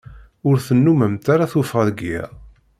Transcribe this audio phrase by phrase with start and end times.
[0.47, 2.29] Ur tennumemt ara tuffɣa deg iḍ.